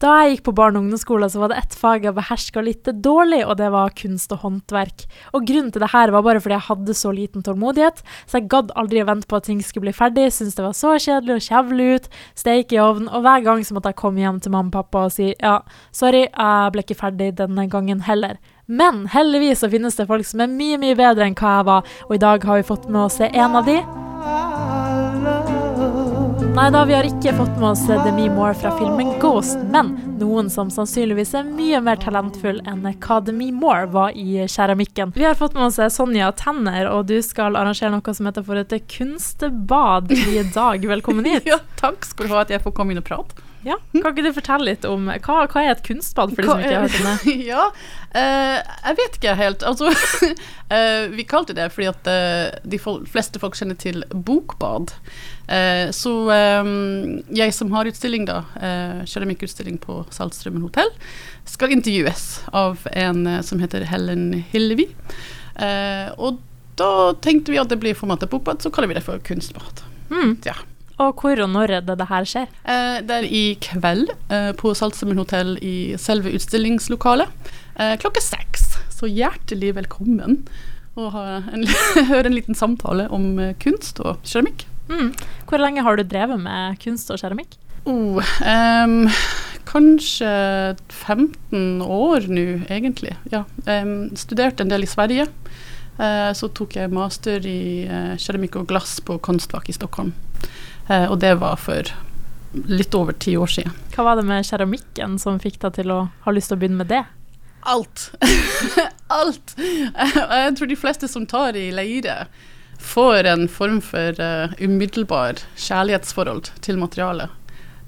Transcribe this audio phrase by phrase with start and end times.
[0.00, 2.88] Da jeg gikk på barne- og ungdomsskolen, så var det ett fag jeg beherska litt
[3.04, 5.04] dårlig, og det var kunst og håndverk.
[5.36, 8.48] Og grunnen til det her var bare fordi jeg hadde så liten tålmodighet, så jeg
[8.48, 11.36] gadd aldri å vente på at ting skulle bli ferdig, syntes det var så kjedelig
[11.36, 14.56] å kjevle ut, steike i ovnen, og hver gang så måtte jeg komme hjem til
[14.56, 15.58] mamma og pappa og si ja,
[15.92, 18.40] sorry, jeg ble ikke ferdig denne gangen heller.
[18.66, 21.98] Men heldigvis så finnes det folk som er mye, mye bedre enn hva jeg var,
[22.08, 23.82] og i dag har vi fått med oss en av de.
[26.60, 30.50] Nei da, vi har ikke fått med oss Demi Moore fra filmen Ghost, men noen
[30.52, 35.14] som sannsynligvis er mye mer talentfull enn hva Demi Moore var i keramikken.
[35.16, 38.60] Vi har fått med oss Sonja Tenner, og du skal arrangere noe som heter for
[38.60, 40.84] et kunstbad i dag.
[40.92, 41.48] Velkommen hit.
[41.48, 43.48] ja, takk skal du ha at jeg får komme inn og prate.
[43.62, 46.62] Ja, Kan ikke du fortelle litt om hva, hva er et kunstbad, for de som
[46.62, 47.34] ikke har hørt om det?
[47.50, 47.66] ja,
[48.14, 49.64] uh, jeg vet ikke helt.
[49.68, 54.94] Altså, uh, vi kalte det fordi at uh, de fleste folk kjenner til bokbad.
[55.90, 56.12] Så
[57.34, 58.44] jeg som har utstilling, da,
[59.08, 60.92] keramikkutstilling på Saltstrømmen hotell,
[61.48, 64.86] skal intervjues av en som heter Helen Hillevi.
[66.14, 66.38] og
[66.80, 69.82] da tenkte vi at det blir formatet bokbad, så kaller vi det for kunstmat.
[70.10, 70.38] Mm.
[70.46, 70.56] Ja.
[71.00, 72.48] Og hvor og når er det det her skjer?
[72.68, 78.66] Eh, det er i kveld eh, på Saltstrømmen hotell i selve utstillingslokalet eh, klokka seks.
[78.92, 80.42] Så hjertelig velkommen
[81.00, 81.64] og en,
[82.10, 84.66] høre en liten samtale om eh, kunst og keramikk.
[84.90, 85.12] Mm.
[85.48, 87.56] Hvor lenge har du drevet med kunst og keramikk?
[87.88, 89.08] Oh, um,
[89.70, 90.30] kanskje
[90.88, 93.14] 15 år nå, egentlig.
[93.32, 93.44] Ja.
[93.66, 95.28] Um, studerte en del i Sverige.
[96.00, 100.12] Uh, så tok jeg master i uh, keramikk og glass på Kunstvak i Stockholm.
[100.90, 101.88] Uh, og det var for
[102.66, 103.74] litt over ti år siden.
[103.94, 106.82] Hva var det med keramikken som fikk deg til å ha lyst til å begynne
[106.82, 107.04] med det?
[107.68, 108.10] Alt.
[109.20, 109.54] Alt.
[109.60, 112.24] Jeg tror de fleste som tar i leire,
[112.80, 117.30] får en form for uh, umiddelbar kjærlighetsforhold til materialet.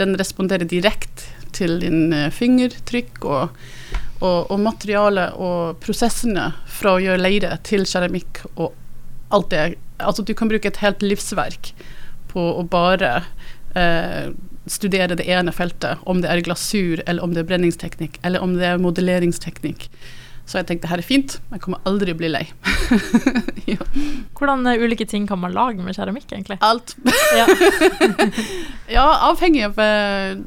[0.00, 3.54] Den responderer direkte til din uh, fingertrykk og,
[4.20, 8.72] og, og materialet og prosessene fra å gjøre leire til keramikk og
[9.34, 9.64] alt det.
[9.98, 11.72] Altså du kan bruke et helt livsverk
[12.32, 13.12] på å bare
[13.76, 14.30] uh,
[14.68, 18.56] studere det ene feltet, om det er glasur, eller om det er brenningsteknikk, eller om
[18.58, 19.88] det er modelleringsteknikk.
[20.48, 22.46] Så jeg tenkte her er fint, jeg kommer aldri bli lei.
[23.72, 23.76] ja.
[24.38, 26.58] Hvordan uh, ulike ting kan man lage med keramikk, egentlig?
[26.60, 26.96] Alt.
[27.36, 27.46] ja.
[28.98, 30.38] ja, avhengig av, eh,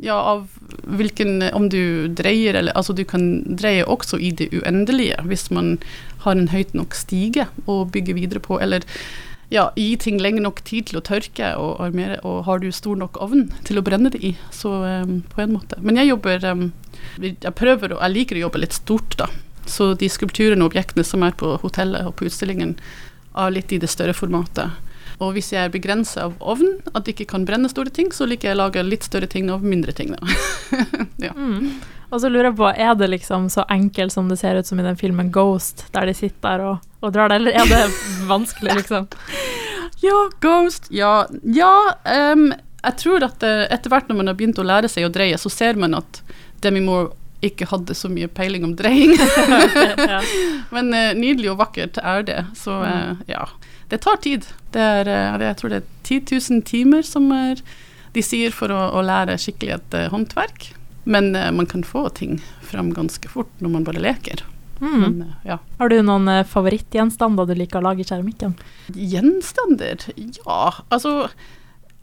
[0.00, 0.48] ja, av
[0.90, 5.78] hvilken Om du dreier eller Altså, du kan dreie også i det uendelige hvis man
[6.24, 8.84] har en høyt nok stige å bygge videre på, eller
[9.50, 12.98] ja, gi ting lenge nok tid til å tørke, og, armere, og har du stor
[13.00, 15.78] nok ovn til å brenne det i, så um, på en måte.
[15.82, 16.68] Men jeg jobber um,
[17.18, 19.26] Jeg prøver, og jeg liker å jobbe litt stort, da.
[19.66, 22.76] Så de skulpturene og objektene som er på hotellet og på utstillingen,
[23.36, 24.70] er litt i det større formatet.
[25.20, 28.26] Og hvis jeg er begrensa av ovn, at jeg ikke kan brenne store ting, så
[28.28, 30.36] liker jeg å lage litt større ting av mindre ting, da.
[31.26, 31.34] ja.
[31.36, 31.74] Mm.
[32.10, 34.80] Og så lurer jeg på, er det liksom så enkelt som det ser ut som
[34.80, 37.84] i den filmen Ghost, der de sitter der og, og drar det, eller er det
[38.32, 39.06] vanskelig, liksom?
[40.02, 41.14] ja, Ghost, ja.
[41.44, 41.74] Ja,
[42.32, 42.48] um,
[42.80, 45.38] jeg tror at uh, etter hvert når man har begynt å lære seg å dreie,
[45.38, 46.22] så ser man at
[46.64, 47.12] Demi Moore
[47.44, 49.14] ikke hadde så mye peiling om dreying.
[50.74, 52.40] Men uh, nydelig og vakkert er det.
[52.58, 53.46] Så uh, ja.
[53.90, 54.46] Det tar tid.
[54.74, 55.08] Det er,
[55.42, 56.20] jeg tror det er 10
[56.54, 57.62] 000 timer som er,
[58.14, 60.70] de sier for å, å lære skikkelig et håndverk.
[61.10, 64.44] Men man kan få ting fram ganske fort når man bare leker.
[64.78, 65.00] Mm.
[65.00, 65.58] Men, ja.
[65.80, 68.54] Har du noen favorittgjenstander du liker å lage i keramikken?
[68.94, 70.06] Gjenstander?
[70.14, 71.32] Ja, altså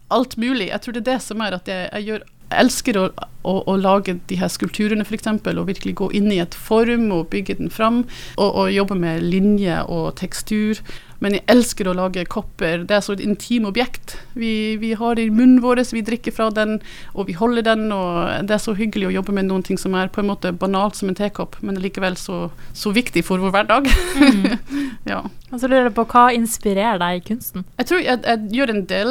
[0.08, 0.70] alt mulig.
[0.72, 3.06] Jeg tror det er det som er at jeg, jeg gjør elsker å,
[3.44, 7.30] å, å, lage de her skulpturene, f.eks., og virkelig gå inn i et form og
[7.34, 8.04] bygge den fram.
[8.38, 10.82] Og, og jobbe med linje og tekstur.
[11.24, 12.84] Men jeg elsker å lage kopper.
[12.88, 14.18] Det er så et intimt objekt.
[14.38, 16.80] Vi, vi har det i munnen vår, vi drikker fra den,
[17.14, 17.92] og vi holder den.
[17.94, 20.52] Og det er så hyggelig å jobbe med noen ting som er på en måte
[20.54, 22.38] banalt som en tekopp, men likevel så,
[22.78, 23.84] så viktig for vår hverdag.
[24.22, 24.58] Mm.
[25.14, 25.22] ja.
[25.48, 27.62] Og så lurer jeg på hva inspirerer deg i kunsten?
[27.80, 29.10] Jeg tror jeg, jeg gjør en del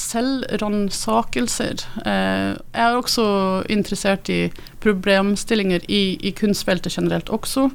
[0.00, 1.76] selvransakelser.
[2.02, 3.26] Eh, jeg er også
[3.72, 4.40] interessert i
[4.82, 7.70] problemstillinger i, i kunstfeltet generelt også.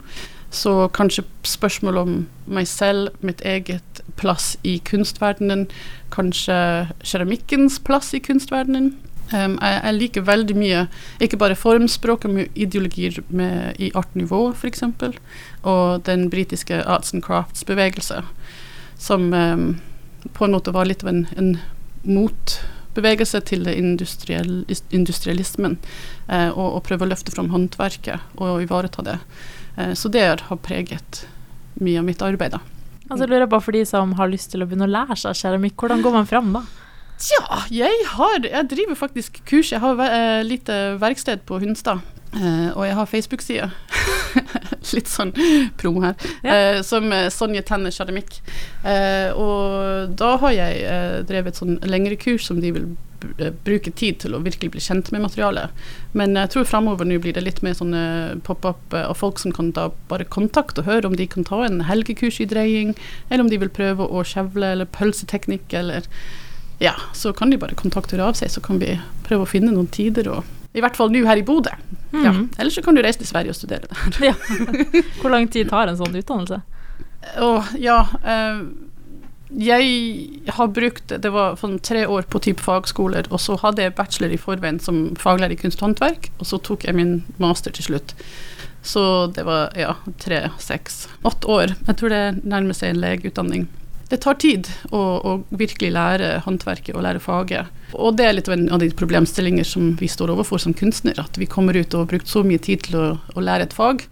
[0.54, 2.14] Så kanskje spørsmål om
[2.48, 5.66] meg selv, mitt eget plass i kunstverdenen,
[6.14, 8.94] kanskje keramikkens plass i kunstverdenen.
[9.28, 10.86] Um, jeg, jeg, liker veldig mye,
[11.20, 14.86] ikke bare formspråk, men ideologier med, i art nivå, f.eks.,
[15.68, 18.22] og den britiske arts and crafts-bevegelse,
[18.98, 19.68] som um,
[20.34, 21.58] på en måte var litt av en, en
[22.98, 25.78] motbevegelse til industriell, industrialismen,
[26.28, 29.18] eh, og, og prøve å løfte fram håndverket og ivareta det.
[29.78, 31.28] Eh, så det har preget
[31.78, 32.60] mye av mitt arbeid, da.
[33.08, 35.38] Altså lurer jeg på For de som har lyst til å begynne å lære seg
[35.38, 36.66] keramikk, hvordan går man fram da?
[37.18, 39.72] Tja, jeg har Jeg driver faktisk kurs.
[39.72, 42.04] Jeg har eh, lite verksted på Hunstad.
[42.36, 43.70] Eh, og jeg har Facebook-side.
[44.98, 45.34] Litt sånn
[45.80, 46.16] promo her.
[46.44, 46.54] Ja.
[46.54, 48.40] Eh, som eh, Sonje Tenner Keramikk.
[48.84, 52.96] Eh, og da har jeg drevet et sånn lengre kurs som de vil
[53.66, 55.74] bruke tid til å virkelig bli kjent med materialet.
[56.18, 58.02] Men jeg tror framover nå blir det litt mer sånne
[58.46, 61.82] pop-up og folk som kan da bare kontakte og høre om de kan ta en
[61.90, 62.94] helgekurs i dreying,
[63.30, 66.06] eller om de vil prøve å skjevle eller pølseteknikk eller
[66.78, 69.74] ja, så kan de bare kontakte og av seg, så kan vi prøve å finne
[69.74, 70.46] noen tider og
[70.78, 71.74] I hvert fall nå her i Bodø.
[72.14, 72.32] Ja.
[72.32, 72.50] Mhm.
[72.58, 74.30] Eller så kan du reise til Sverige og studere der.
[74.30, 74.34] Ja.
[75.22, 76.62] Hvor lang tid tar en sånn utdannelse?
[77.44, 78.02] Åh, ja.
[78.24, 78.62] Eh,
[79.58, 83.96] jeg har brukt Det var sånn tre år på type fagskoler, og så hadde jeg
[83.96, 87.72] bachelor i forveien som faglærer i kunst og håndverk, og så tok jeg min master
[87.72, 88.14] til slutt.
[88.88, 89.02] Så
[89.36, 91.76] det var ja, tre, seks, åtte år.
[91.88, 93.68] Jeg tror det nærmer seg en legeutdanning.
[94.08, 97.74] Det tar tid å, å virkelig lære håndverket og lære faget.
[97.92, 101.18] Og det er litt av en av de problemstillinger som vi står overfor som kunstner,
[101.20, 103.76] At vi kommer ut og har brukt så mye tid til å, å lære et
[103.76, 104.06] fag,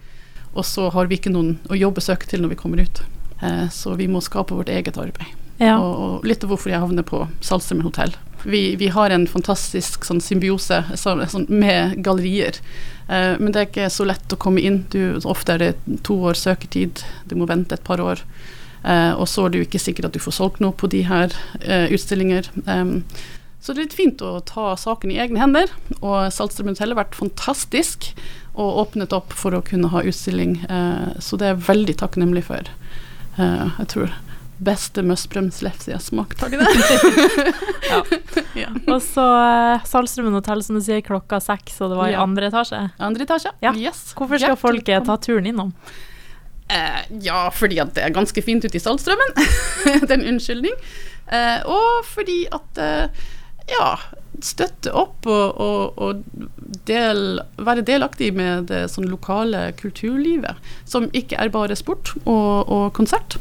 [0.52, 3.02] og så har vi ikke noen å jobbe søke til når vi kommer ut.
[3.42, 5.32] Eh, så vi må skape vårt eget arbeid.
[5.60, 5.78] Ja.
[5.80, 8.12] Og, og litt av hvorfor jeg havner på Saltstraumen hotell.
[8.44, 12.60] Vi, vi har en fantastisk sånn symbiose så, sånn, med gallerier.
[13.08, 14.82] Eh, men det er ikke så lett å komme inn.
[14.92, 18.24] Du, ofte er det to år søketid, du må vente et par år.
[18.86, 21.02] Eh, og så er det jo ikke sikkert at du får solgt noe på de
[21.08, 22.50] her eh, utstillinger.
[23.66, 25.72] Så det er litt fint å ta saken i egne hender.
[25.98, 28.12] Og Saltstraumen hotell har vært fantastisk
[28.54, 30.60] og åpnet opp for å kunne ha utstilling.
[30.70, 32.70] Eh, så det er jeg veldig takknemlig for.
[33.36, 34.14] Eh, jeg tror
[34.56, 36.70] beste møssbrømslefse jeg har smakt, har de det?
[37.90, 37.98] Ja.
[38.62, 38.70] ja.
[38.88, 39.24] Og så
[39.86, 42.22] Salstraumen hotell, som du sier, klokka seks, og det var i Ja.
[42.24, 42.80] andre etasje.
[43.02, 43.52] Andre etasje?
[43.62, 43.74] Ja.
[43.76, 44.12] Yes.
[44.16, 45.74] Hvorfor skal Hjertelig folk eh, ta turen innom?
[46.68, 49.34] Eh, ja, fordi at det er ganske fint ute i Saltstraumen.
[50.06, 50.76] det er en unnskyldning.
[51.32, 53.24] Eh, og fordi at eh,
[53.70, 53.88] ja,
[54.44, 56.22] støtte opp og, og, og
[56.88, 60.58] del, være delaktig med det sånn lokale kulturlivet,
[60.88, 63.38] som ikke er bare sport og, og konsert.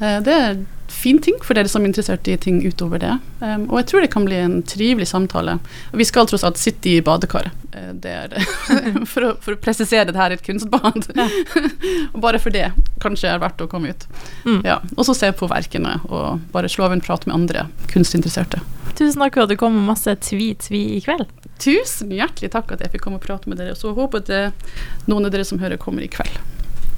[0.00, 0.64] Eh, det er
[1.04, 3.12] fin ting for dere som er interessert i ting utover det.
[3.42, 5.58] Um, og jeg tror det kan bli en trivelig samtale.
[5.92, 7.52] Vi skal tross alt sitte i badekaret.
[7.76, 8.36] Eh, det er
[9.12, 11.10] for, å, for å presisere det her i et kunstbad.
[11.12, 12.70] og bare for det
[13.04, 14.06] kanskje er verdt å komme ut.
[14.46, 14.62] Mm.
[14.64, 18.62] Ja, og så se på verkene og bare slå av en prat med andre kunstinteresserte.
[18.94, 21.26] Tusen takk for at du kom med masse tvi-tvi i kveld.
[21.62, 23.74] Tusen hjertelig takk at jeg fikk komme og prate med dere.
[23.74, 26.40] Og så håper jeg at noen av dere som hører, kommer i kveld.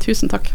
[0.05, 0.53] Tusen takk.